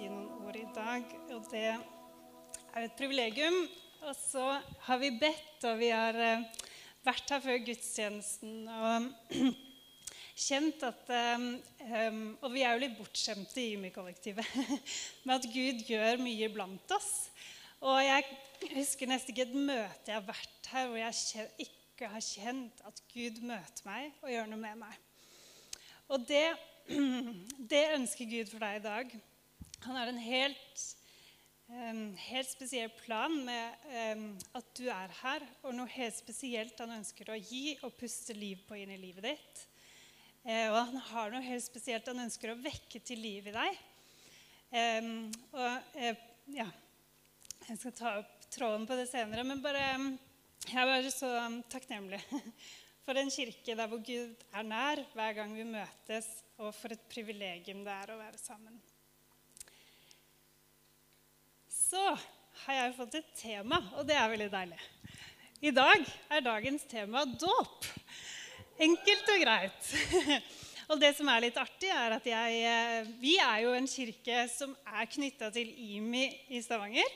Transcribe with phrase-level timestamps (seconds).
[0.00, 1.10] si noen ord i dag.
[1.36, 3.56] Og det er et privilegium.
[4.08, 4.44] Og så
[4.86, 6.46] har vi bedt, og vi har eh,
[7.04, 9.10] vært her før gudstjenesten og
[10.46, 14.56] kjent at um, Og vi er jo litt bortskjemte i Imi-kollektivet
[15.28, 17.12] med at Gud gjør mye blant oss.
[17.84, 18.24] Og jeg
[18.72, 23.04] husker nesten ikke et møte jeg har vært her hvor jeg ikke har kjent at
[23.12, 24.96] Gud møter meg og gjør noe med meg.
[26.08, 26.46] Og det,
[27.74, 29.20] det ønsker Gud for deg i dag.
[29.86, 30.88] Han har en helt
[32.18, 33.84] helt spesiell plan med
[34.58, 38.64] at du er her, og noe helt spesielt han ønsker å gi og puste liv
[38.66, 39.62] på inn i livet ditt.
[40.42, 43.80] Eh, og han har noe helt spesielt han ønsker å vekke til liv i deg.
[45.52, 46.66] og eh, ja,
[47.68, 49.84] Jeg skal ta opp tråden på det senere, men bare,
[50.66, 51.30] jeg er bare så
[51.70, 52.22] takknemlig
[53.04, 57.10] for en kirke der hvor Gud er nær hver gang vi møtes, og for et
[57.12, 58.80] privilegium det er å være sammen
[61.90, 62.02] så
[62.66, 64.78] har jeg fått et tema, og det er veldig deilig.
[65.60, 67.88] I dag er dagens tema dåp.
[68.80, 69.88] Enkelt og greit.
[70.90, 74.40] Og det som er litt artig, er at jeg, eh, vi er jo en kirke
[74.50, 77.12] som er knytta til IMI i Stavanger.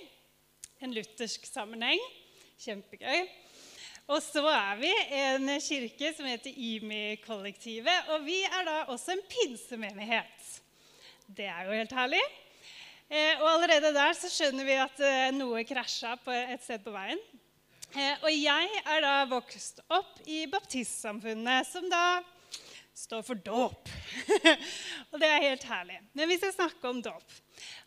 [0.79, 2.03] En luthersk sammenheng.
[2.63, 3.25] Kjempegøy.
[4.15, 8.15] Og så er vi en kirke som heter IMI-kollektivet.
[8.15, 10.49] Og vi er da også en pinsemenighet.
[11.27, 12.23] Det er jo helt herlig.
[13.13, 17.21] Eh, og allerede der så skjønner vi at eh, noe krasja et sted på veien.
[17.93, 22.23] Eh, og jeg er da vokst opp i baptistsamfunnet, som da
[22.97, 23.93] står for dåp.
[25.13, 26.01] og det er helt herlig.
[26.17, 27.37] Men vi skal snakke om dåp.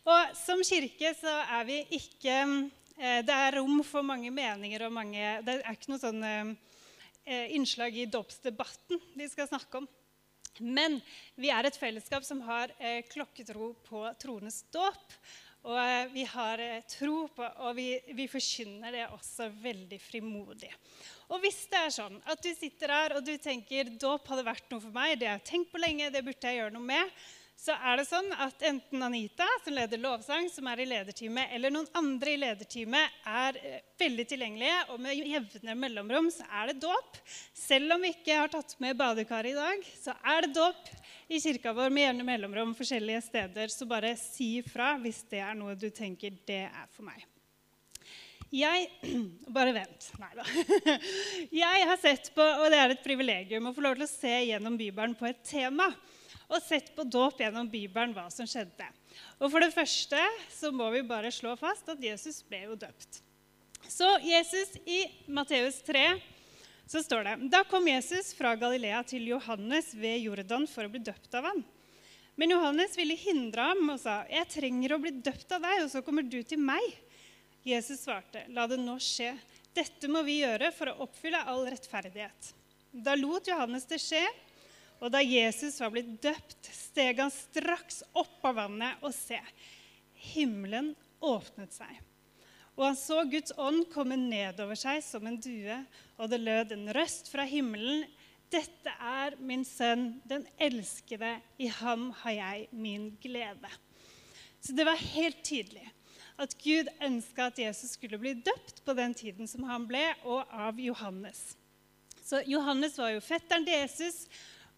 [0.06, 2.36] Og som kirke så er vi ikke
[2.98, 6.24] Det er rom for mange meninger og mange Det er ikke noe sånn
[7.54, 9.86] innslag i dåpsdebatten vi skal snakke om.
[10.58, 10.98] Men
[11.38, 15.14] vi er et fellesskap som har eh, klokketro på troenes dåp.
[15.68, 20.70] Og eh, vi har eh, tro på, og vi, vi, forkynner det også veldig frimodig.
[21.28, 24.70] Og hvis det er sånn at du sitter her og du tenker dåp hadde vært
[24.72, 27.18] noe for meg, det har jeg tenkt på lenge, det burde jeg gjøre noe med,
[27.58, 31.72] så er det sånn at enten Anita, som leder lovsang, som er i lederteamet, eller
[31.74, 36.76] noen andre i lederteamet er eh, veldig tilgjengelige, og med jevne mellomrom så er det
[36.84, 37.16] dåp.
[37.58, 40.92] Selv om vi ikke har tatt med badekaret i dag, så er det dåp
[41.26, 43.74] i kirka vår med jevne mellomrom forskjellige steder.
[43.74, 47.26] Så bare si ifra hvis det er noe du tenker det er for meg.
[48.54, 48.86] Jeg
[49.56, 50.12] Bare vent.
[50.22, 50.46] Nei da.
[51.64, 54.36] Jeg har sett på, og det er et privilegium, å få lov til å se
[54.46, 55.90] gjennom Bibelen på et tema
[56.48, 58.86] og sett på dåp gjennom Bibelen hva som skjedde.
[59.38, 60.20] Og For det første
[60.54, 63.20] så må vi bare slå fast at Jesus ble jo døpt.
[63.88, 66.04] Så Jesus i Matteus 3
[66.88, 71.02] så står det Da kom Jesus fra Galilea til Johannes ved Jordan for å bli
[71.04, 71.60] døpt av ham.
[72.38, 75.90] Men Johannes ville hindre ham og sa, 'Jeg trenger å bli døpt av deg, og
[75.90, 76.96] så kommer du til meg.'
[77.66, 79.36] Jesus svarte, 'La det nå skje.
[79.74, 82.54] Dette må vi gjøre for å oppfylle all rettferdighet.'
[82.94, 84.22] Da lot Johannes det skje,
[84.98, 89.38] og da Jesus var blitt døpt, steg han straks opp av vannet, og se,
[90.32, 92.00] himmelen åpnet seg.
[92.78, 95.80] Og han så Guds ånd komme nedover seg som en due,
[96.18, 98.04] og det lød en røst fra himmelen.
[98.50, 101.36] Dette er min sønn, den elskede.
[101.58, 103.70] I ham har jeg min glede.
[104.62, 105.86] Så det var helt tydelig
[106.38, 110.46] at Gud ønska at Jesus skulle bli døpt på den tiden som han ble, og
[110.54, 111.56] av Johannes.
[112.22, 114.26] Så Johannes var jo fetteren til Jesus,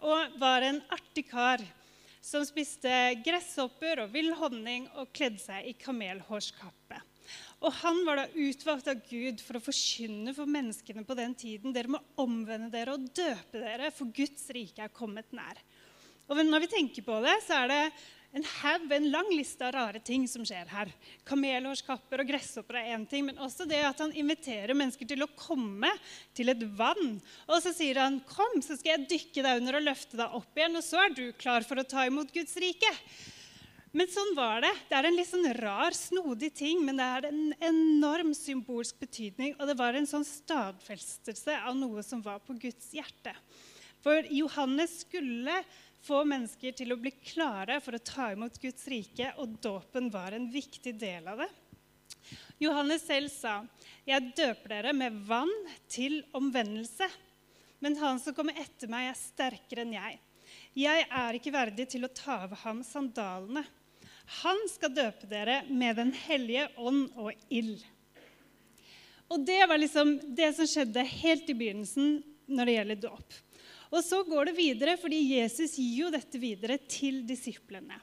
[0.00, 1.62] og var en artig kar
[2.24, 2.90] som spiste
[3.24, 7.00] gresshopper og vill honning og kledde seg i kamelhårskappe.
[7.60, 11.74] Og Han var da utvalgt av Gud for å forkynne for menneskene på den tiden.
[11.76, 15.60] Dere må omvende dere og døpe dere, for Guds rike er kommet nær.
[16.30, 17.82] Og Når vi tenker på det, så er det
[18.32, 20.92] en haug, en lang liste av rare ting som skjer her.
[21.26, 25.30] Kamelhårskapper og gresshopper er én ting, men også det at han inviterer mennesker til å
[25.34, 25.90] komme
[26.36, 27.18] til et vann.
[27.48, 30.54] Og så sier han, 'Kom, så skal jeg dykke deg under og løfte deg opp
[30.54, 32.94] igjen.' Og så er du klar for å ta imot Guds rike.
[33.92, 34.70] Men sånn var det.
[34.88, 39.56] Det er en litt sånn rar, snodig ting, men det er en enorm symbolsk betydning.
[39.58, 43.34] Og det var en sånn stadfestelse av noe som var på Guds hjerte.
[44.00, 45.58] For Johannes skulle
[46.04, 50.36] få mennesker til å bli klare for å ta imot Guds rike, og dåpen var
[50.36, 51.50] en viktig del av det.
[52.60, 53.66] Johannes selv sa,
[54.04, 55.52] 'Jeg døper dere med vann
[55.88, 57.10] til omvendelse.'
[57.80, 60.18] 'Men han som kommer etter meg, er sterkere enn jeg.'
[60.74, 63.64] 'Jeg er ikke verdig til å ta av ham sandalene.'
[64.42, 67.84] 'Han skal døpe dere med Den hellige ånd og ild.'
[69.30, 73.34] Og Det var liksom det som skjedde helt i begynnelsen når det gjelder dåp.
[73.90, 77.98] Og så går det videre, fordi Jesus gir jo dette videre til disiplene.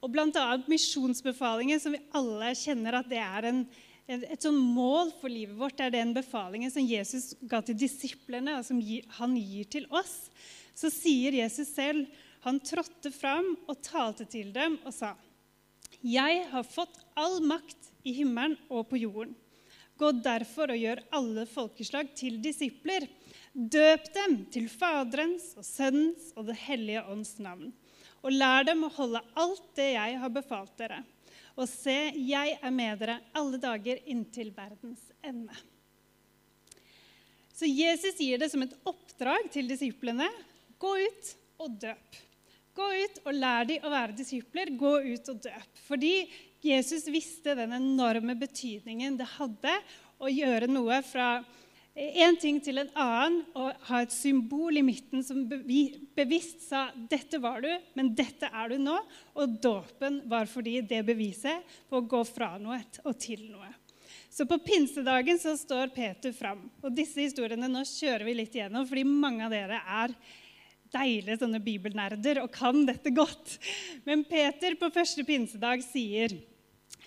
[0.00, 0.46] Og bl.a.
[0.70, 3.64] misjonsbefalingen, som vi alle kjenner at det er en,
[4.08, 5.76] et sånn mål for livet vårt.
[5.76, 8.80] Det er den befalingen som Jesus ga til disiplene, og som
[9.18, 10.30] han gir til oss.
[10.78, 12.06] Så sier Jesus selv
[12.44, 15.14] han trådte fram og talte til dem og sa.:
[16.00, 19.34] Jeg har fått all makt i himmelen og på jorden.
[19.98, 23.08] Gå derfor og gjør alle folkeslag til disipler.
[23.52, 27.72] Døp dem til Faderens og Sønnens og Det hellige ånds navn.
[28.22, 31.00] Og lær dem å holde alt det jeg har befalt dere.
[31.58, 35.54] Og se, jeg er med dere alle dager inntil verdens ende.
[37.58, 40.28] Så Jesus gir det som et oppdrag til disiplene.
[40.78, 42.18] Gå ut og døp.
[42.78, 44.70] Gå ut og lær dem å være disipler.
[44.78, 45.80] Gå ut og døp.
[45.88, 46.12] Fordi
[46.64, 49.74] Jesus visste den enorme betydningen det hadde
[50.18, 51.38] å gjøre noe fra
[51.98, 57.40] én ting til en annen og ha et symbol i midten som bevisst sa 'Dette
[57.42, 59.00] var du, men dette er du nå'.
[59.34, 63.70] Og dåpen var fordi det beviset på å gå fra noe og til noe.
[64.30, 66.70] Så på pinsedagen så står Peter fram.
[66.82, 70.14] Og disse historiene nå kjører vi litt gjennom, fordi mange av dere er
[70.92, 73.58] deilige sånne bibelnerder og kan dette godt.
[74.06, 76.36] Men Peter på første pinsedag sier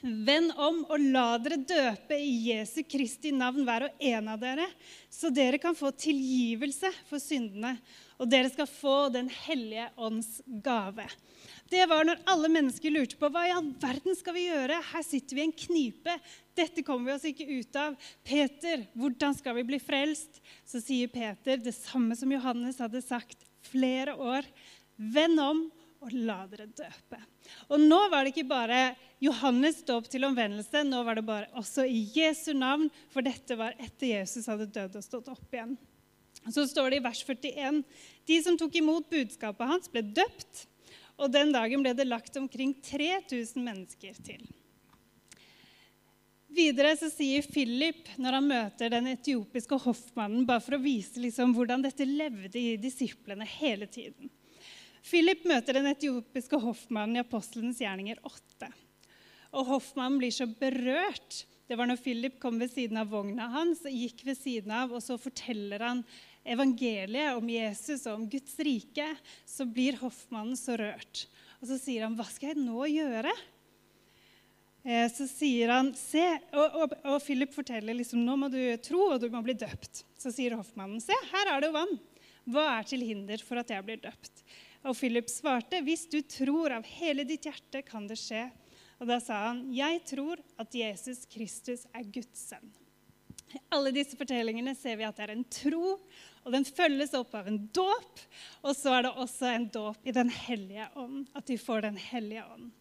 [0.01, 4.65] Vend om og la dere døpe i Jesu Kristi navn hver og en av dere,
[5.13, 7.75] så dere kan få tilgivelse for syndene,
[8.17, 11.05] og dere skal få Den hellige ånds gave.
[11.71, 14.81] Det var når alle mennesker lurte på hva i all verden skal vi gjøre.
[14.91, 16.15] Her sitter vi i en knipe.
[16.57, 17.95] Dette kommer vi oss ikke ut av.
[18.27, 20.41] Peter, hvordan skal vi bli frelst?
[20.67, 24.49] Så sier Peter det samme som Johannes hadde sagt flere år.
[24.97, 25.63] Vend om
[26.01, 27.21] og la dere døpe.
[27.71, 28.81] Og nå var det ikke bare
[29.21, 33.77] Johannes dåp til omvendelse, nå var det bare også i Jesu navn, for dette var
[33.77, 35.75] etter Jesus hadde dødd og stått opp igjen.
[36.49, 37.83] Så står det i vers 41.:
[38.25, 40.65] De som tok imot budskapet hans, ble døpt,
[41.21, 44.41] og den dagen ble det lagt omkring 3000 mennesker til.
[46.51, 51.53] Videre så sier Philip, når han møter den etiopiske hoffmannen, bare for å vise liksom
[51.55, 54.33] hvordan dette levde i disiplene hele tiden
[55.05, 58.69] Philip møter den etiopiske hoffmannen i apostlenes gjerninger 8.
[59.57, 61.43] Og hoffmannen blir så berørt.
[61.67, 64.91] Det var når Philip kom ved siden av vogna hans, og gikk ved siden av,
[64.93, 66.03] og så forteller han
[66.43, 69.07] evangeliet om Jesus og om Guds rike.
[69.47, 71.25] Så blir hoffmannen så rørt.
[71.61, 73.39] Og så sier han, 'Hva skal jeg nå gjøre?'
[74.81, 76.23] Eh, så sier han se,
[76.57, 80.01] og, og, og, Philip forteller liksom, nå må du tro, og du må bli døpt.
[80.17, 81.99] Så sier hoffmannen se, her er det vann.
[82.49, 84.41] Hva er til hinder for at jeg blir døpt?
[84.81, 88.47] Og Philip svarte hvis du tror av hele ditt hjerte, kan det skje.
[89.01, 92.69] Og da sa han jeg tror at Jesus Kristus er Guds sønn.
[93.51, 95.97] I alle disse fortellingene ser vi at det er en tro,
[96.41, 98.21] og den følges opp av en dåp.
[98.63, 101.99] Og så er det også en dåp i Den hellige ånd, at de får Den
[101.99, 102.71] hellige ånd.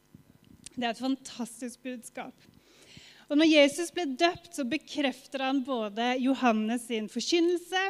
[0.77, 2.47] Det er et fantastisk budskap.
[3.31, 7.83] Og når Jesus ble døpt, så bekrefter han både Johannes sin forkynnelse,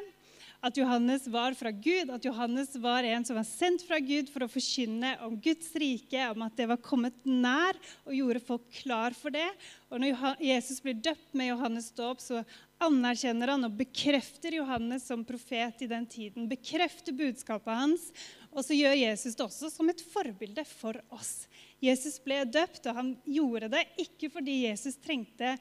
[0.60, 4.44] at Johannes var fra Gud, at Johannes var en som var sendt fra Gud for
[4.44, 9.16] å forkynne om Guds rike, om at det var kommet nær, og gjorde folk klar
[9.16, 9.48] for det.
[9.88, 12.44] Og når Jesus blir døpt med Johannes' dåp, så
[12.80, 16.48] anerkjenner han og bekrefter Johannes som profet i den tiden.
[16.50, 18.06] Bekrefter budskapet hans.
[18.50, 21.46] Og så gjør Jesus det også som et forbilde for oss.
[21.80, 25.54] Jesus ble døpt, og han gjorde det ikke fordi Jesus trengte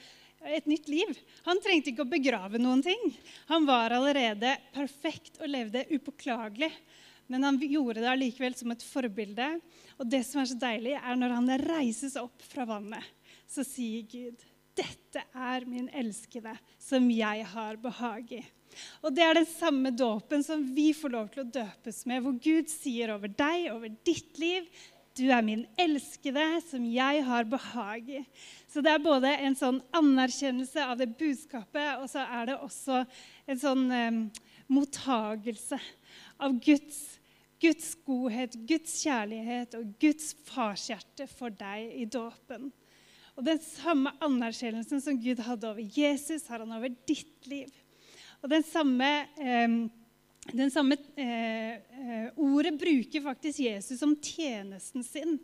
[0.48, 1.12] et nytt liv.
[1.48, 3.02] Han trengte ikke å begrave noen ting.
[3.52, 6.72] Han var allerede perfekt og levde upåklagelig.
[7.30, 9.50] Men han gjorde det allikevel som et forbilde.
[10.00, 13.06] Og det som er så deilig, er når han reises opp fra vannet,
[13.50, 14.40] så sier Gud,
[14.80, 18.46] 'Dette er min elskede, som jeg har behag i'.
[19.04, 22.38] Og Det er den samme dåpen som vi får lov til å døpes med, hvor
[22.40, 24.70] Gud sier over deg, over ditt liv,
[25.20, 28.22] du er min elskede, som jeg har behag i.
[28.70, 33.00] Så det er både en sånn anerkjennelse av det budskapet, og så er det også
[33.50, 34.20] en sånn eh,
[34.70, 35.80] mottagelse
[36.38, 37.00] av Guds,
[37.60, 42.70] Guds godhet, Guds kjærlighet og Guds farshjerte for deg i dåpen.
[43.40, 47.72] Og den samme anerkjennelsen som Gud hadde over Jesus, har han over ditt liv.
[48.44, 49.10] Og den samme
[49.42, 49.80] eh,
[50.54, 55.38] den samme eh, eh, ordet bruker faktisk Jesus om tjenesten sin.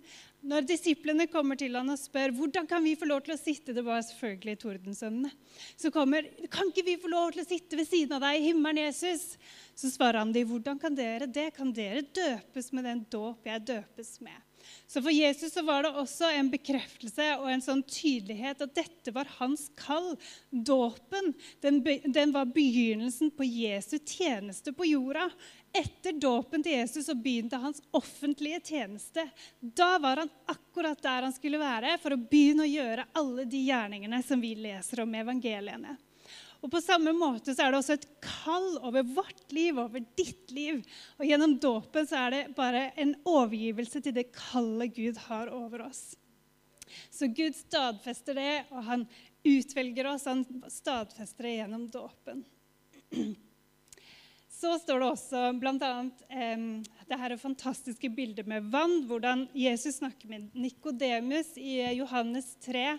[0.46, 3.74] Når disiplene kommer til han og spør hvordan kan vi få lov til å sitte
[3.74, 5.32] det var selvfølgelig tordensønnene,
[5.74, 8.52] så kommer kan ikke vi få lov til å sitte ved siden av deg i
[8.52, 9.40] himmelen, Jesus?
[9.74, 11.50] Så svarer han de, hvordan kan dere det?
[11.58, 14.38] Kan dere døpes med den dåp jeg døpes med?
[14.88, 19.14] Så for Jesus så var det også en bekreftelse og en sånn tydelighet at dette
[19.16, 20.14] var hans kall.
[20.50, 21.34] Dåpen
[21.66, 25.30] den, den var begynnelsen på Jesu tjeneste på jorda.
[25.76, 29.28] Etter dåpen til Jesus så begynte hans offentlige tjeneste.
[29.60, 33.66] Da var han akkurat der han skulle være for å begynne å gjøre alle de
[33.68, 35.98] gjerningene som vi leser om i evangeliene.
[36.66, 40.50] Og På samme måte så er det også et kall over vårt liv, over ditt
[40.50, 40.82] liv.
[41.20, 45.86] Og Gjennom dåpen så er det bare en overgivelse til det kallet Gud har over
[45.86, 46.16] oss.
[47.14, 49.06] Så Gud stadfester det, og han
[49.46, 50.26] utvelger oss.
[50.26, 50.42] Han
[50.74, 52.42] stadfester det gjennom dåpen.
[54.56, 55.90] Så står det også bl.a.
[56.34, 56.62] Eh,
[57.06, 62.96] det her fantastiske bildet med vann, hvordan Jesus snakker med Nikodemus i Johannes 3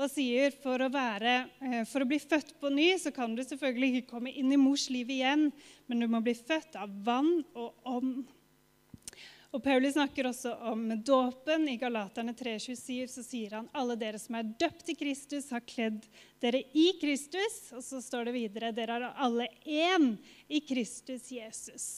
[0.00, 3.42] og sier for å, være, eh, for å bli født på ny så kan du
[3.44, 5.50] selvfølgelig ikke komme inn i mors liv igjen,
[5.86, 8.22] men du må bli født av vann og ånd.
[9.50, 11.64] Og Paulus snakker også om dåpen.
[11.68, 16.04] I Galaterne 3,27 så sier han alle dere som er døpt i Kristus, har kledd
[16.42, 17.58] dere i Kristus.
[17.74, 20.12] Og så står det videre dere er alle én
[20.46, 21.88] i Kristus Jesus.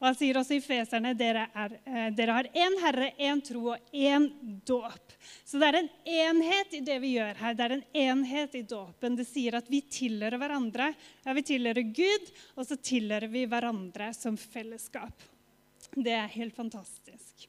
[0.00, 3.66] Og Han sier også i Feserne dere, er, eh, dere har én Herre, én tro
[3.74, 4.30] og én
[4.64, 5.12] dåp.
[5.44, 7.54] Så det er en enhet i det vi gjør her.
[7.54, 9.16] Det er en enhet i dåpen.
[9.16, 10.94] Det sier at vi tilhører hverandre.
[11.24, 15.12] Ja, Vi tilhører Gud, og så tilhører vi hverandre som fellesskap.
[15.94, 17.48] Det er helt fantastisk.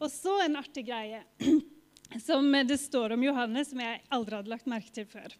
[0.00, 1.22] Og så en artig greie
[2.26, 5.30] som det står om Johannes, som jeg aldri hadde lagt merke til før.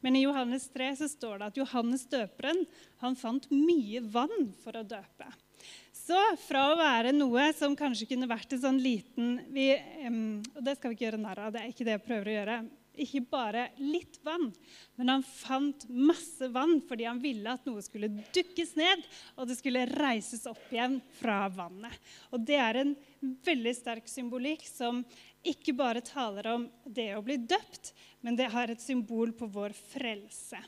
[0.00, 2.66] Men i Johannes 3 så står det at Johannes døperen
[3.00, 5.28] han fant mye vann for å døpe.
[6.10, 9.68] Så fra å være noe som kanskje kunne vært en sånn liten vi,
[10.56, 12.34] Og det skal vi ikke gjøre narr av, det er ikke det jeg prøver å
[12.34, 12.56] gjøre.
[13.04, 14.48] Ikke bare litt vann,
[14.98, 19.06] men han fant masse vann fordi han ville at noe skulle dukkes ned,
[19.38, 21.94] og det skulle reises opp igjen fra vannet.
[22.34, 22.92] Og det er en
[23.46, 25.04] veldig sterk symbolikk som
[25.46, 27.94] ikke bare taler om det å bli døpt,
[28.26, 30.58] men det har et symbol på vår frelse.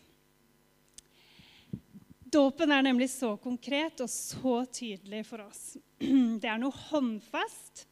[2.33, 5.77] Dåpen er nemlig så konkret og så tydelig for oss.
[6.43, 7.85] Det er noe håndfast.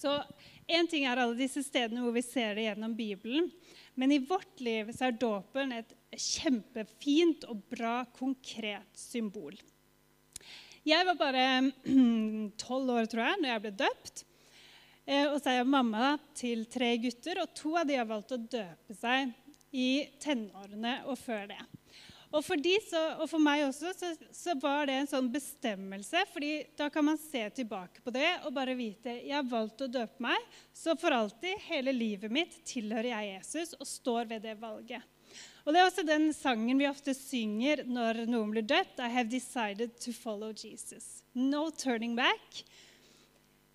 [0.00, 0.14] Så
[0.70, 3.48] Én ting er alle disse stedene hvor vi ser det gjennom Bibelen.
[3.98, 9.56] Men i vårt liv så er dåpen et kjempefint og bra, konkret symbol.
[10.86, 11.46] Jeg var bare
[12.64, 14.24] tolv år, tror jeg, når jeg ble døpt.
[15.04, 18.36] Eh, og så er jeg mamma til tre gutter, og to av de har valgt
[18.36, 19.34] å døpe seg
[19.74, 19.90] i
[20.22, 21.60] tenårene og før det.
[22.30, 26.22] Og for, de så, og for meg også så, så, var det en sånn bestemmelse.
[26.30, 29.90] fordi da kan man se tilbake på det og bare vite jeg har valgt å
[29.90, 30.38] døpe meg,
[30.72, 35.02] så for alltid, hele livet mitt, tilhører jeg Jesus og står ved det valget.
[35.64, 38.98] Og Det er også den sangen vi ofte synger når noen blir døpt.
[38.98, 41.22] I have decided to follow Jesus.
[41.34, 42.64] No turning back.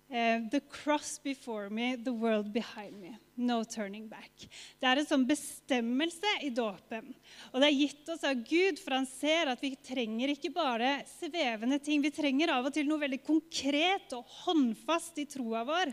[0.08, 3.16] Uh, the cross before me, the world behind me.
[3.36, 4.30] No turning back.
[4.78, 7.10] Det er en sånn bestemmelse i dåpen.
[7.50, 11.00] Og det er gitt oss av Gud, for han ser at vi trenger ikke bare
[11.10, 12.04] svevende ting.
[12.06, 15.90] Vi trenger av og til noe veldig konkret og håndfast i troa vår.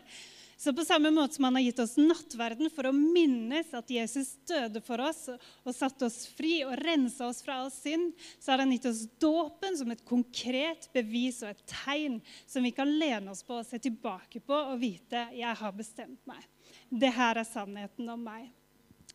[0.57, 4.35] Så på samme måte som han har gitt oss nattverden for å minnes at Jesus
[4.47, 8.63] døde for oss og satte oss fri og rensa oss fra all synd, så har
[8.63, 13.33] han gitt oss dåpen som et konkret bevis og et tegn som vi kan lene
[13.33, 16.43] oss på og se tilbake på og vite jeg har bestemt meg.
[16.89, 18.51] Det her er sannheten om meg.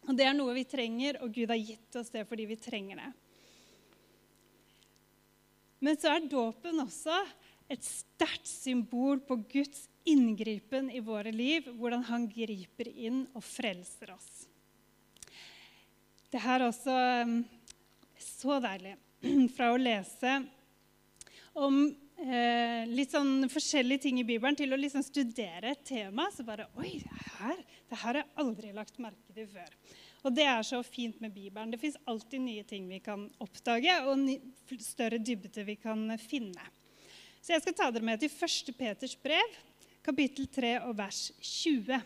[0.09, 3.00] Og Det er noe vi trenger, og Gud har gitt oss det fordi vi trenger
[3.02, 3.11] det.
[5.85, 7.14] Men så er dåpen også
[7.71, 14.14] et sterkt symbol på Guds inngripen i våre liv, hvordan han griper inn og frelser
[14.14, 14.46] oss.
[16.28, 17.38] Det her er også um,
[18.20, 18.96] så deilig
[19.56, 20.34] fra å lese
[21.58, 26.28] om eh, litt sånn forskjellige ting i Bibelen til å liksom studere et tema.
[26.34, 26.98] Så bare Oi,
[27.38, 29.72] her, det her har jeg aldri lagt merke til før.
[30.26, 31.70] Og det er så fint med Bibelen.
[31.72, 34.28] Det fins alltid nye ting vi kan oppdage, og
[34.82, 36.74] større dybde vi kan finne.
[37.40, 38.74] Så jeg skal ta dere med til 1.
[38.76, 39.54] Peters brev,
[40.08, 41.98] kapittel 3 og vers 20.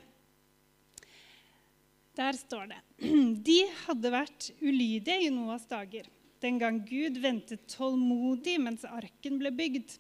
[2.19, 2.81] Der står det
[3.49, 6.09] De hadde vært ulydige i Noas dager,
[6.43, 9.95] den gang Gud ventet tålmodig mens arken ble bygd.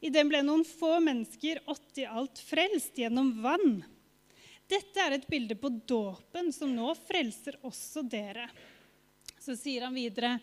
[0.00, 3.80] I den ble noen få mennesker, åtte i alt, frelst gjennom vann.
[4.70, 8.46] Dette er et bilde på dåpen, som nå frelser også dere.
[9.42, 10.36] Så sier han videre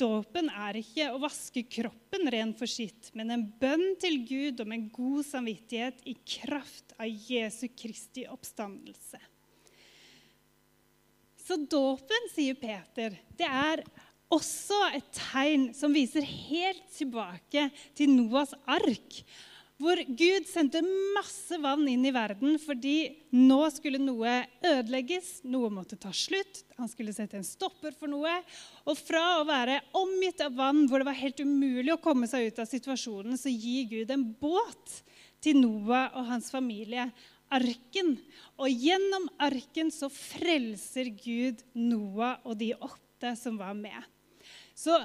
[0.00, 4.74] Dåpen er ikke å vaske kroppen ren for sitt, men en bønn til Gud om
[4.74, 9.20] en god samvittighet i kraft av Jesu Kristi oppstandelse.
[11.44, 13.84] Så dåpen, sier Peter, det er
[14.32, 19.20] også et tegn som viser helt tilbake til Noas ark,
[19.84, 20.80] hvor Gud sendte
[21.14, 26.88] masse vann inn i verden fordi nå skulle noe ødelegges, noe måtte ta slutt, han
[26.88, 28.32] skulle sette en stopper for noe.
[28.88, 32.48] Og fra å være omgitt av vann hvor det var helt umulig å komme seg
[32.48, 34.98] ut av situasjonen, så gir Gud en båt
[35.44, 37.10] til Noah og hans familie.
[37.52, 38.16] Arken.
[38.56, 44.00] Og gjennom arken så frelser Gud Noah og de åtte som var med.
[44.74, 44.96] Så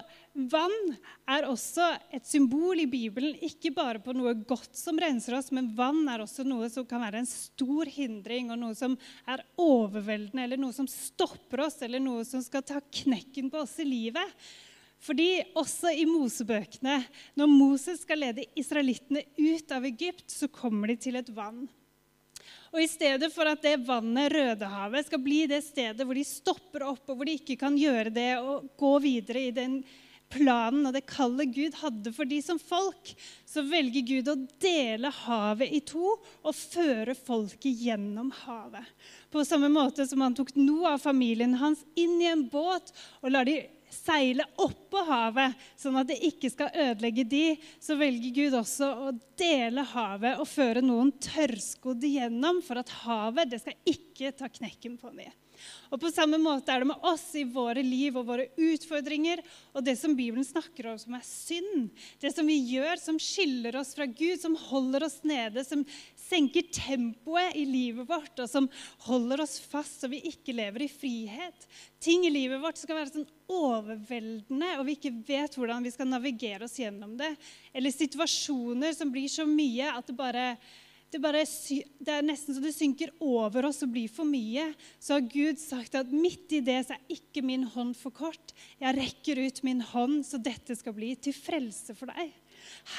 [0.50, 0.96] vann
[1.30, 5.70] er også et symbol i Bibelen, ikke bare på noe godt som renser oss, men
[5.78, 8.98] vann er også noe som kan være en stor hindring, og noe som
[9.30, 13.78] er overveldende, eller noe som stopper oss, eller noe som skal ta knekken på oss
[13.84, 14.36] i livet.
[15.06, 16.98] Fordi også i Mosebøkene,
[17.40, 21.70] når Moses skal lede israelittene ut av Egypt, så kommer de til et vann.
[22.70, 26.86] Og I stedet for at det vannet, Rødehavet, skal bli det stedet hvor de stopper
[26.92, 29.82] opp, og hvor de ikke kan gjøre det og gå videre i den
[30.30, 33.14] planen og det kallet Gud hadde for de som folk,
[33.50, 38.86] så velger Gud å dele havet i to og føre folket gjennom havet.
[39.34, 43.34] På samme måte som han tok noe av familien hans inn i en båt og
[43.34, 47.44] lar de seile oppå havet, sånn at det ikke skal ødelegge de,
[47.82, 53.52] så velger Gud også å dele havet og føre noen tørrskodd gjennom for at havet
[53.52, 55.34] det skal ikke ta knekken på dem.
[55.90, 59.42] Og På samme måte er det med oss i våre liv og våre utfordringer
[59.74, 61.90] og det som Bibelen snakker om som er synd.
[62.22, 65.86] Det som vi gjør som skiller oss fra Gud, som holder oss nede, som
[66.30, 68.70] senker tempoet i livet vårt, og som
[69.08, 71.68] holder oss fast så vi ikke lever i frihet.
[72.04, 76.10] Ting i livet vårt skal være sånn overveldende, og vi ikke vet hvordan vi skal
[76.12, 77.34] navigere oss gjennom det.
[77.74, 80.54] Eller situasjoner som blir så mye at det bare
[81.10, 84.68] det, bare, det, er nesten så det synker over oss og blir for mye.
[85.02, 88.54] Så har Gud sagt at midt i det så er ikke min hånd for kort.
[88.82, 92.30] Jeg rekker ut min hånd, så dette skal bli til frelse for deg.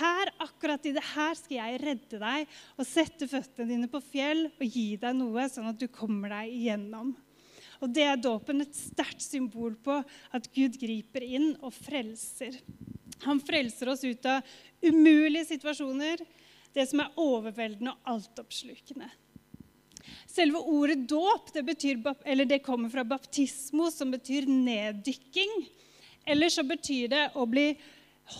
[0.00, 4.48] Her, akkurat i det her skal jeg redde deg og sette føttene dine på fjell
[4.50, 7.14] og gi deg noe, sånn at du kommer deg igjennom.
[7.80, 10.02] Og Det er dåpen et sterkt symbol på
[10.36, 12.58] at Gud griper inn og frelser.
[13.24, 14.44] Han frelser oss ut av
[14.84, 16.20] umulige situasjoner,
[16.76, 19.10] det som er overveldende og altoppslukende.
[20.30, 21.98] Selve ordet dåp det, betyr,
[22.46, 25.50] det kommer fra baptismo, som betyr neddykking.
[26.26, 27.72] Eller så betyr det å bli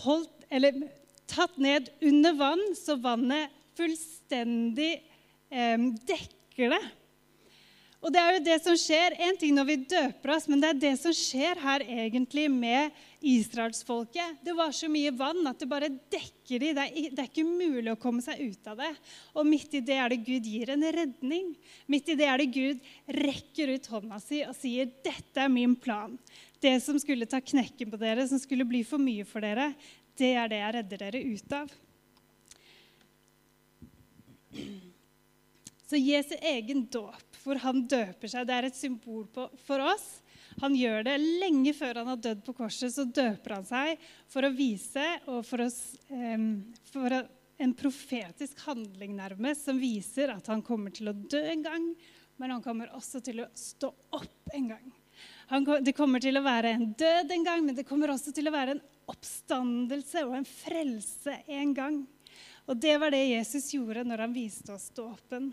[0.01, 0.77] holdt, eller
[1.31, 4.93] tatt ned under vann, så vannet fullstendig
[5.51, 6.81] eh, dekker det.
[8.01, 10.71] Og det er jo det som skjer en ting når vi døper oss, men det
[10.71, 14.39] er det som skjer her egentlig med israelsfolket.
[14.41, 16.71] Det var så mye vann at det bare dekker de.
[16.73, 18.89] Det er ikke mulig å komme seg ut av det.
[19.37, 21.53] Og midt i det er det Gud gir en redning.
[21.85, 22.81] Midt i det er det Gud
[23.21, 26.17] rekker ut hånda si og sier, 'Dette er min plan'.
[26.61, 29.75] Det som skulle ta knekken på dere, som skulle bli for mye for dere,
[30.17, 31.69] det er det jeg redder dere ut av.
[35.85, 40.07] Så Jesu egen dåp, hvor han døper seg, det er et symbol på, for oss.
[40.61, 42.93] Han gjør det lenge før han har dødd på korset.
[42.93, 44.01] Så døper han seg
[44.31, 45.79] for å vise og for, oss,
[46.91, 47.15] for
[47.61, 51.91] en profetisk handling nærmest, som viser at han kommer til å dø en gang,
[52.41, 54.87] men han kommer også til å stå opp en gang.
[55.51, 58.49] Han, det kommer til å være en død en gang, men det kommer også til
[58.49, 61.99] å være en oppstandelse og en frelse en gang.
[62.69, 65.51] Og det var det Jesus gjorde når han viste oss dåpen.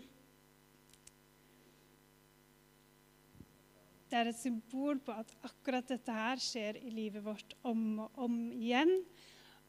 [4.09, 8.23] Det er et symbol på at akkurat dette her skjer i livet vårt om og
[8.25, 8.95] om igjen.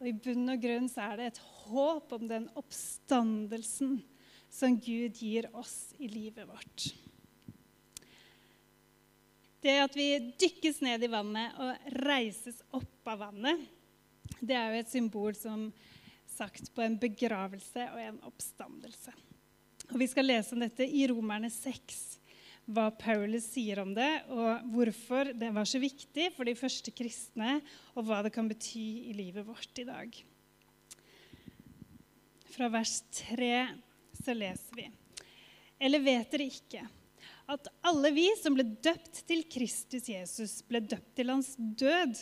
[0.00, 3.98] Og i bunn og grunn så er det et håp om den oppstandelsen
[4.50, 6.87] som Gud gir oss i livet vårt.
[9.61, 10.09] Det at vi
[10.40, 13.61] dykkes ned i vannet og reises opp av vannet,
[14.40, 15.66] det er jo et symbol som
[16.31, 19.12] sagt på en begravelse og en oppstandelse.
[19.90, 22.19] Og Vi skal lese om dette i Romerne 6,
[22.74, 27.59] hva Paulus sier om det, og hvorfor det var så viktig for de første kristne,
[27.94, 30.20] og hva det kan bety i livet vårt i dag.
[32.50, 33.52] Fra vers 3
[34.20, 34.88] så leser vi.
[35.80, 36.87] Eller vet dere ikke
[37.50, 42.20] at alle vi som ble døpt til Kristus Jesus, ble døpt til hans død?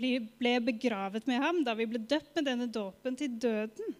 [0.00, 3.94] Vi ble begravet med ham da vi ble døpt med denne dåpen til døden.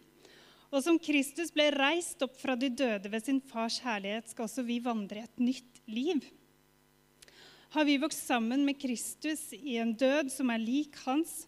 [0.72, 4.64] Og som Kristus ble reist opp fra de døde ved sin fars herlighet, skal også
[4.64, 6.22] vi vandre et nytt liv.
[7.76, 11.46] Har vi vokst sammen med Kristus i en død som er lik hans,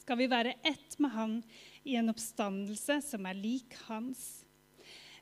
[0.00, 1.38] skal vi være ett med han
[1.84, 4.46] i en oppstandelse som er lik hans.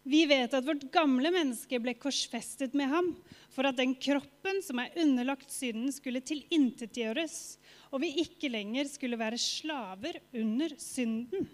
[0.07, 3.09] Vi vet at vårt gamle menneske ble korsfestet med ham
[3.51, 7.59] for at den kroppen som er underlagt synden, skulle tilintetgjøres,
[7.91, 11.51] og vi ikke lenger skulle være slaver under synden.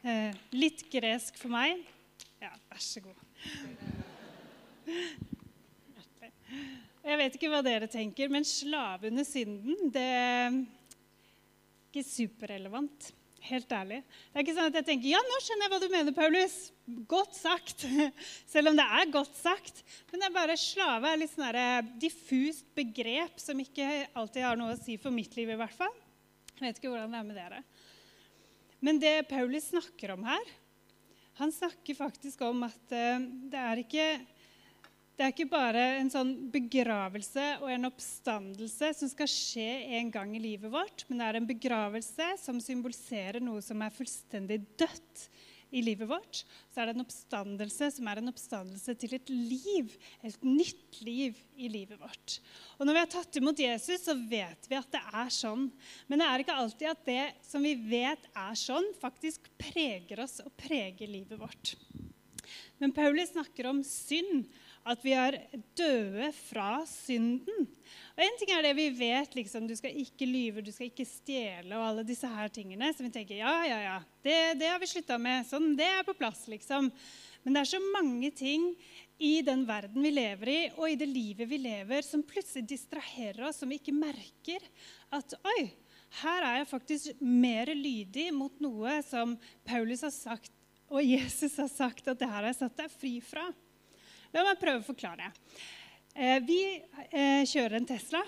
[0.00, 1.82] Eh, litt gresk for meg.
[2.40, 3.18] Ja, vær så god.
[7.00, 10.56] Jeg vet ikke hva dere tenker, men slave under synden, det er
[11.90, 13.10] ikke superrelevant.
[13.44, 14.02] Helt ærlig.
[14.04, 16.56] Det er ikke sånn at jeg tenker ja, nå skjønner jeg hva du mener, Paulus.
[17.08, 17.86] Godt sagt.
[18.52, 19.80] Selv om det er godt sagt.
[20.10, 24.60] Men det er bare slave er litt sånn eh, diffust begrep som ikke alltid har
[24.60, 25.96] noe å si for mitt liv, i hvert fall.
[26.58, 27.62] Jeg vet ikke hvordan det er med dere.
[28.80, 30.52] Men det Paulus snakker om her,
[31.40, 34.06] han snakker faktisk om at eh, det er ikke
[35.20, 39.66] det er ikke bare en sånn begravelse og en oppstandelse som skal skje
[39.98, 43.92] en gang i livet vårt, men det er en begravelse som symboliserer noe som er
[43.92, 45.26] fullstendig dødt
[45.70, 46.42] i livet vårt.
[46.70, 49.94] Så er det en oppstandelse som er en oppstandelse til et liv,
[50.26, 52.38] et nytt liv i livet vårt.
[52.78, 55.68] Og Når vi har tatt imot Jesus, så vet vi at det er sånn.
[56.08, 60.40] Men det er ikke alltid at det som vi vet er sånn, faktisk preger oss
[60.44, 61.76] og preger livet vårt.
[62.80, 64.48] Men Paulus snakker om synd
[64.88, 65.36] at vi er
[65.76, 67.66] døde fra synden.
[68.16, 71.08] Og En ting er det vi vet, liksom, du skal ikke lyve, du skal ikke
[71.08, 74.80] stjele og alle disse her tingene Så vi tenker ja, ja, ja, det, det har
[74.80, 75.44] vi slutta med.
[75.48, 76.90] Sånn, det er på plass, liksom.
[77.44, 78.72] Men det er så mange ting
[79.20, 83.46] i den verden vi lever i, og i det livet vi lever, som plutselig distraherer
[83.48, 84.64] oss, som vi ikke merker
[85.12, 85.70] at Oi,
[86.22, 89.36] her er jeg faktisk mer lydig mot noe som
[89.68, 90.52] Paulus har sagt,
[90.90, 93.44] og Jesus har sagt at det her har jeg satt deg fri fra.
[94.30, 95.32] La meg prøve å forklare.
[96.14, 96.60] Eh, vi
[97.10, 98.22] eh, kjører en Tesla,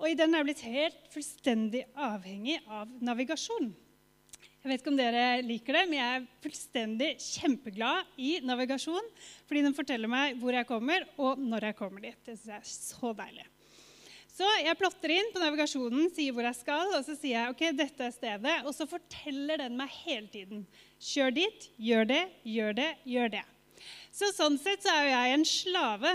[0.00, 3.70] og den er blitt helt fullstendig avhengig av navigasjon.
[4.62, 9.08] Jeg vet ikke om dere liker det, men jeg er fullstendig kjempeglad i navigasjon.
[9.48, 12.20] Fordi den forteller meg hvor jeg kommer, og når jeg kommer dit.
[12.22, 13.48] Det synes jeg er så deilig.
[14.32, 17.64] Så jeg plotter inn på navigasjonen, sier hvor jeg skal, og så sier jeg ok,
[17.76, 18.54] dette er stedet.
[18.62, 20.62] Og så forteller den meg hele tiden.
[21.10, 22.22] Kjør dit, gjør det,
[22.54, 23.42] gjør det, gjør det.
[24.12, 26.12] Så sånn sett så er jo jeg en slave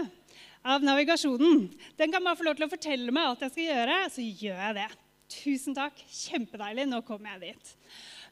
[0.67, 1.67] av navigasjonen.
[1.97, 4.59] Den kan bare få lov til å fortelle meg alt jeg skal gjøre, så gjør
[4.61, 4.89] jeg det.
[5.37, 6.03] Tusen takk.
[6.07, 6.85] Kjempedeilig.
[6.91, 7.71] Nå kommer jeg dit.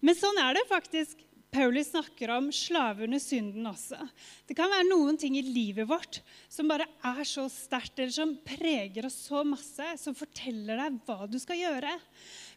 [0.06, 1.24] Men sånn er det faktisk.
[1.56, 3.98] Paulus snakker om slave under synden også.
[4.44, 6.20] Det kan være noen ting i livet vårt
[6.52, 11.30] som bare er så sterkt, eller som preger oss så masse, som forteller deg hva
[11.32, 11.94] du skal gjøre.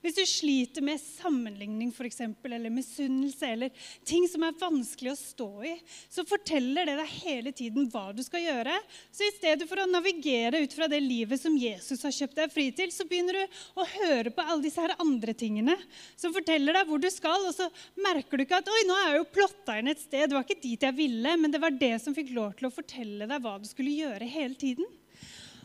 [0.02, 5.18] Hvis du sliter med sammenligning for eksempel, eller misunnelse eller ting som er vanskelig å
[5.18, 5.74] stå i,
[6.10, 8.76] så forteller det deg hele tiden hva du skal gjøre.
[9.10, 12.54] Så i stedet for å navigere ut fra det livet som Jesus har kjøpt deg
[12.54, 15.74] fri til, så begynner du å høre på alle disse her andre tingene
[16.18, 19.10] som forteller deg hvor du skal, og så merker du ikke at oi, nå er
[19.12, 20.28] jeg jo plotta inn et sted.
[20.28, 22.74] Det var ikke dit jeg ville, men det var det som fikk lov til å
[22.74, 24.86] fortelle deg hva du skulle gjøre hele tiden.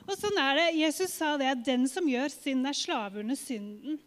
[0.03, 0.67] Og sånn er det.
[0.81, 3.99] Jesus sa det at den som gjør synd, er slave under synden.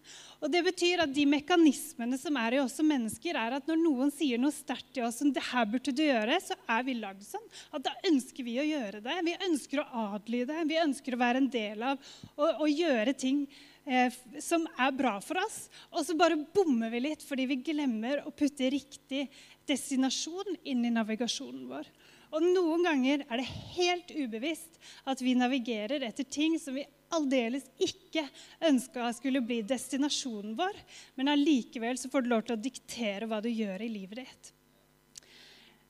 [0.44, 3.78] Og det betyr at De mekanismene som er i oss som mennesker, er at når
[3.80, 6.98] noen sier noe sterkt til oss som det her burde du gjøre, så er vi
[6.98, 7.46] lagd sånn.
[7.72, 9.16] At da ønsker vi å gjøre det.
[9.24, 10.66] Vi ønsker å adlyde.
[10.68, 13.46] Vi ønsker å være en del av og, gjøre ting
[13.88, 15.66] eh, som er bra for oss.
[15.94, 19.24] Og så bare bommer vi litt fordi vi glemmer å putte riktig
[19.66, 21.88] destinasjon inn i navigasjonen vår.
[22.36, 24.76] Og noen ganger er det helt ubevisst
[25.08, 26.84] at vi navigerer etter ting som vi
[27.16, 28.26] aldeles ikke
[28.68, 30.76] ønska skulle bli destinasjonen vår,
[31.16, 34.52] men allikevel så får du lov til å diktere hva du gjør i livet ditt.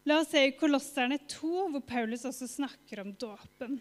[0.07, 3.81] La oss se i Kolosserne 2, hvor Paulus også snakker om dåpen.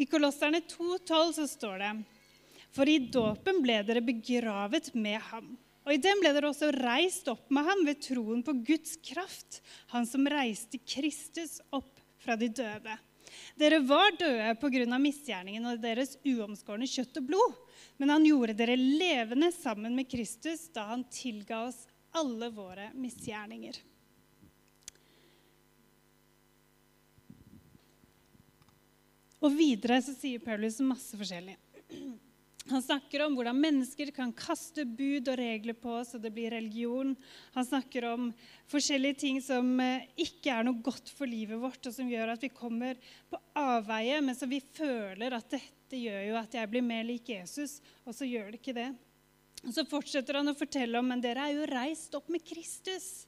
[0.00, 1.90] I Kolosserne 2,12 så står det
[2.72, 7.28] For i dåpen ble dere begravet med ham og I den ble dere også reist
[7.32, 9.62] opp med ham ved troen på Guds kraft,
[9.94, 12.96] han som reiste Kristus opp fra de døde.
[13.56, 14.98] Dere var døde pga.
[14.98, 17.56] misgjerningen og deres uomskårne kjøtt og blod.
[17.98, 23.78] Men han gjorde dere levende sammen med Kristus da han tilga oss alle våre misgjerninger.
[29.40, 31.56] Og videre så sier Paulus masse forskjellig.
[32.70, 36.52] Han snakker om hvordan mennesker kan kaste bud og regler på oss, og det blir
[36.54, 37.16] religion.
[37.56, 38.28] Han snakker om
[38.70, 42.44] forskjellige ting som eh, ikke er noe godt for livet vårt, og som gjør at
[42.46, 42.98] vi kommer
[43.30, 47.32] på avveie, men som vi føler at dette gjør jo at jeg blir mer lik
[47.34, 48.90] Jesus, og så gjør det ikke det.
[49.66, 53.26] Og Så fortsetter han å fortelle om men dere er jo reist opp med Kristus.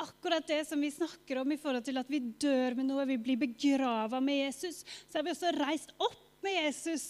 [0.00, 3.18] Akkurat det som vi snakker om i forhold til at vi dør med noe, vi
[3.20, 7.06] blir begrava med Jesus, så er vi også reist opp med Jesus.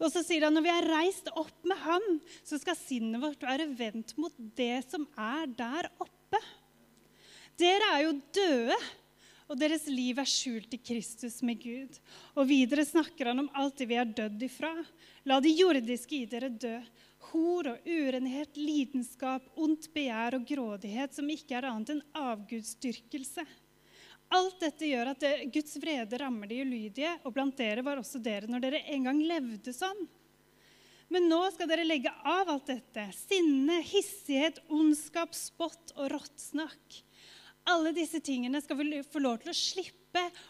[0.00, 2.04] Og så sier han når vi er reist opp med ham,
[2.46, 6.40] så skal sinnet vårt være vendt mot det som er der oppe.
[7.60, 8.78] Dere er jo døde,
[9.46, 11.98] og deres liv er skjult i Kristus med Gud.
[12.34, 14.72] Og videre snakker han om alt det vi er dødd ifra.
[15.28, 16.78] La de jordiske i dere dø.
[17.30, 23.46] hor og urenhet, lidenskap, ondt begjær og grådighet, som ikke er annet enn avgudsdyrkelse.
[24.32, 28.20] Alt dette gjør at det, Guds vrede rammer de ulydige, og blant dere var også
[28.22, 30.06] dere når dere en gang levde sånn.
[31.12, 33.04] Men nå skal dere legge av alt dette.
[33.14, 37.02] Sinne, hissighet, ondskap, spott og råttsnakk.
[37.70, 40.03] Alle disse tingene skal vi få lov til å slippe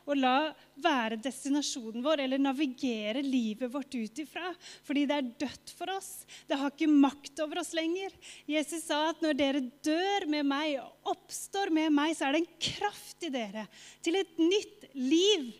[0.05, 0.53] å la
[0.85, 4.53] være destinasjonen vår eller navigere livet vårt ut ifra.
[4.87, 6.11] Fordi det er dødt for oss.
[6.48, 8.14] Det har ikke makt over oss lenger.
[8.50, 12.44] Jesus sa at når dere dør med meg og oppstår med meg, så er det
[12.44, 13.66] en kraft i dere
[14.05, 15.53] til et nytt liv.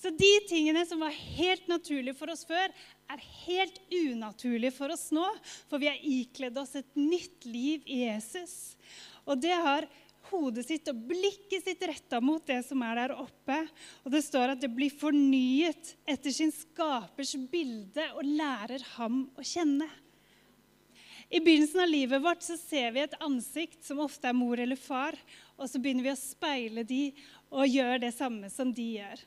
[0.00, 2.72] Så de tingene som var helt naturlige for oss før,
[3.10, 5.26] er helt unaturlige for oss nå.
[5.68, 8.78] For vi har ikledd oss et nytt liv i Jesus.
[9.26, 9.88] Og det har
[10.30, 13.58] hodet sitt og blikket sitt retta mot det som er der oppe.
[14.04, 19.44] Og det står at det blir fornyet etter sin skapers bilde og lærer ham å
[19.46, 19.88] kjenne.
[21.30, 24.78] I begynnelsen av livet vårt så ser vi et ansikt som ofte er mor eller
[24.78, 25.14] far,
[25.54, 27.04] og så begynner vi å speile de
[27.54, 29.22] og gjøre det samme som de gjør.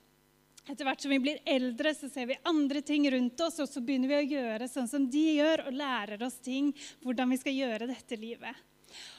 [0.63, 3.83] Etter hvert som vi blir eldre, så ser vi andre ting rundt oss, og så
[3.83, 6.71] begynner vi å gjøre sånn som de gjør, og lærer oss ting
[7.03, 8.63] hvordan vi skal gjøre dette livet.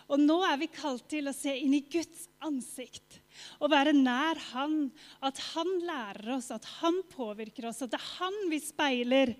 [0.08, 3.20] Og nå er vi kalt til å se inn i Guds ansikt
[3.58, 4.76] og være nær Han.
[5.24, 9.34] At Han lærer oss, at Han påvirker oss, at det er Han vi speiler,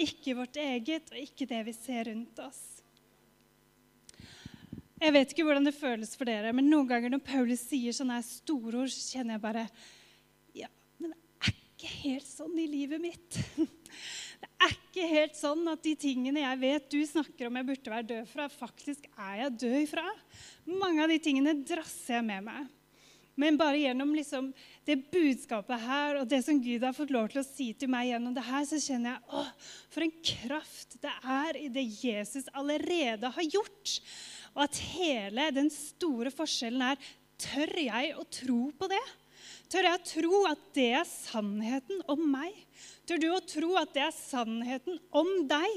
[0.00, 2.62] ikke vårt eget og ikke det vi ser rundt oss.
[5.04, 8.22] Jeg vet ikke hvordan det føles for dere, men noen ganger når Paulus sier sånne
[8.24, 9.64] store ord, så kjenner jeg bare
[10.56, 10.70] Ja,
[11.02, 13.40] men det er ikke helt sånn i livet mitt.
[14.94, 18.28] Ikke helt sånn at de tingene jeg vet du snakker om jeg burde være død
[18.30, 20.04] fra, faktisk er jeg død ifra.
[20.70, 22.68] Mange av de tingene drasser jeg med meg.
[23.34, 24.52] Men bare gjennom liksom
[24.86, 28.12] det budskapet her og det som Gud har fått lov til å si til meg
[28.12, 29.50] gjennom det her, så kjenner jeg åh,
[29.90, 33.98] for en kraft det er i det Jesus allerede har gjort.
[34.54, 39.04] Og at hele den store forskjellen er tør jeg å tro på det?
[39.74, 42.54] Tør jeg å tro at det er sannheten om meg?
[43.04, 45.72] Tør du å tro at det er sannheten om deg?